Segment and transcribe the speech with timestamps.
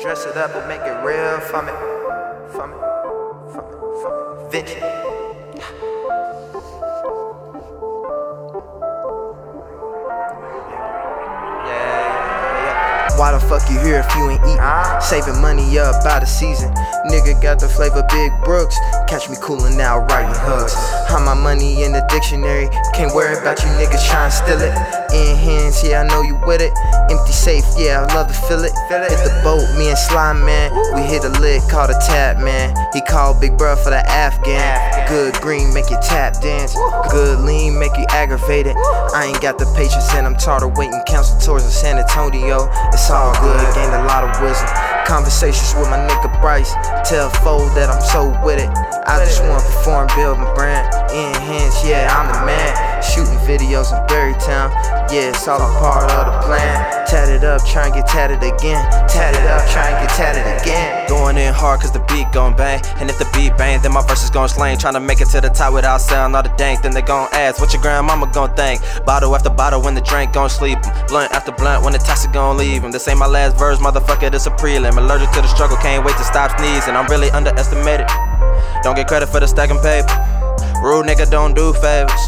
[0.00, 1.72] Dress it up and make it real for me.
[2.52, 2.74] For me.
[3.52, 3.70] For me.
[4.02, 4.50] For me.
[4.50, 5.05] Vinci.
[13.16, 14.60] Why the fuck you here if you ain't eating?
[15.00, 16.68] Saving money up by the season.
[17.08, 18.76] Nigga got the flavor Big Brooks.
[19.08, 20.74] Catch me coolin' out writing hooks.
[21.08, 22.68] How my money in the dictionary.
[22.92, 24.74] Can't worry about you niggas trying to steal it.
[25.16, 26.72] In hands, yeah, I know you with it.
[27.08, 28.72] Empty safe, yeah, I love to feel it.
[28.90, 30.74] Hit the boat, me and Slime Man.
[30.94, 32.76] We hit a lick, called a tap man.
[32.92, 35.08] He called Big Bruh for the Afghan.
[35.08, 36.74] Good green, make you tap dance.
[37.10, 38.76] Good lean, make you aggravated.
[39.14, 41.00] I ain't got the patience and I'm tired of waiting.
[41.06, 42.68] Council tours in San Antonio.
[42.92, 44.68] It's all good, gained a lot of wisdom.
[45.06, 46.74] Conversations with my nigga Bryce.
[47.06, 48.70] Tell Fold that I'm so with it.
[49.06, 50.90] I just wanna perform, build my brand.
[51.14, 52.65] In hands, yeah, I'm the man.
[53.46, 54.74] Videos in Berrytown.
[55.08, 57.06] Yeah, it's all a part of the plan.
[57.06, 58.82] Tatted up, try and get tatted again.
[59.06, 61.08] Tatted up, try and get tatted again.
[61.08, 62.82] Going in hard cause the beat gon' bang.
[62.96, 64.76] And if the beat bang, then my verses gon' slang.
[64.78, 66.82] Tryna make it to the top without sound all the dank.
[66.82, 68.82] Then they gon' ask what your grandmama gon' think.
[69.04, 71.06] Bottle after bottle when the drink gon' sleep 'em.
[71.06, 72.90] Blunt after blunt when the toxic gon' leave 'em.
[72.90, 74.98] This ain't my last verse, motherfucker, this a prelim.
[74.98, 76.96] Allergic to the struggle, can't wait to stop sneezing.
[76.96, 78.08] I'm really underestimated.
[78.82, 80.10] Don't get credit for the stacking paper.
[80.82, 82.22] Rude nigga don't do favors.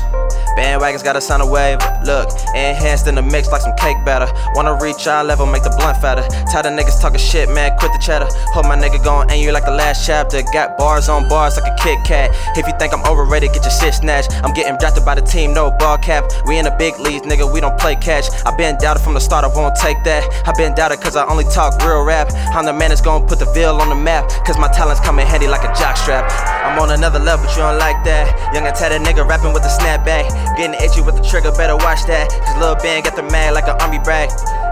[0.58, 1.86] Bandwagons gotta sign a waiver.
[2.04, 4.26] Look, enhanced in the mix like some cake batter.
[4.56, 6.26] Wanna reach our level, make the blunt fatter.
[6.50, 8.26] Tired of niggas talking shit, man, quit the chatter.
[8.50, 10.42] Hope my nigga gon' aim you like the last chapter.
[10.52, 12.34] Got bars on bars like a Kit Kat.
[12.58, 14.32] If you think I'm overrated, get your shit snatched.
[14.42, 16.26] I'm getting drafted by the team, no ball cap.
[16.44, 18.26] We in the big leagues, nigga, we don't play catch.
[18.44, 20.26] I been doubted from the start, I won't take that.
[20.44, 22.34] I been doubted cause I only talk real rap.
[22.34, 24.28] I'm the man that's gon' put the Ville on the map.
[24.44, 26.26] Cause my talents come in handy like a jockstrap.
[26.66, 28.26] I'm on another level, but you don't like that.
[28.52, 30.47] Young and tatted nigga rapping with a snapback.
[30.56, 32.30] Getting itchy with the trigger, better watch that.
[32.30, 34.30] Cause Lil Ben got the mag like an army brag.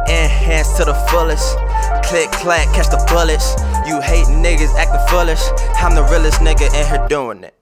[0.09, 1.59] Enhance to the fullest.
[2.07, 3.59] Click, clack, catch the bullets.
[3.87, 5.43] You hate niggas acting foolish.
[5.83, 7.56] I'm the realest nigga in here doing it.